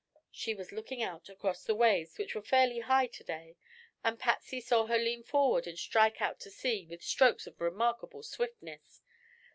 She 0.31 0.55
was 0.55 0.71
looking 0.71 1.03
out 1.03 1.29
across 1.29 1.63
the 1.63 1.75
waves, 1.75 2.17
which 2.17 2.33
were 2.33 2.41
fairly 2.41 2.79
high 2.79 3.05
to 3.05 3.23
day, 3.23 3.55
and 4.03 4.17
Patsy 4.19 4.59
saw 4.59 4.87
her 4.87 4.97
lean 4.97 5.21
forward 5.21 5.67
and 5.67 5.77
strike 5.77 6.19
out 6.23 6.39
to 6.39 6.49
sea 6.49 6.87
with 6.89 7.03
strokes 7.03 7.45
of 7.45 7.61
remarkable 7.61 8.23
swiftness. 8.23 9.03